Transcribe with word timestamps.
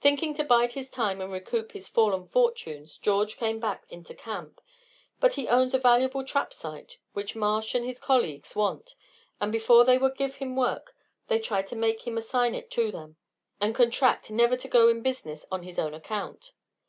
Thinking 0.00 0.34
to 0.34 0.42
bide 0.42 0.72
his 0.72 0.90
time 0.90 1.20
and 1.20 1.30
recoup 1.30 1.70
his 1.70 1.86
fallen 1.88 2.26
fortunes 2.26 2.98
George 2.98 3.36
came 3.36 3.60
back 3.60 3.84
into 3.88 4.14
camp; 4.16 4.60
but 5.20 5.34
he 5.34 5.46
owns 5.46 5.74
a 5.74 5.78
valuable 5.78 6.24
trap 6.24 6.52
site 6.52 6.98
which 7.12 7.36
Marsh 7.36 7.76
and 7.76 7.86
his 7.86 8.00
colleagues 8.00 8.56
want; 8.56 8.96
and 9.40 9.52
before 9.52 9.84
they 9.84 9.96
would 9.96 10.16
give 10.16 10.34
him 10.34 10.56
work, 10.56 10.96
they 11.28 11.38
tried 11.38 11.68
to 11.68 11.76
make 11.76 12.04
him 12.04 12.18
assign 12.18 12.52
it 12.56 12.68
to 12.72 12.90
them, 12.90 13.14
and 13.60 13.72
contract 13.72 14.28
never 14.28 14.56
to 14.56 14.66
go 14.66 14.88
in 14.88 15.02
business 15.02 15.46
on 15.52 15.62
his 15.62 15.78
own 15.78 15.94
account. 15.94 16.52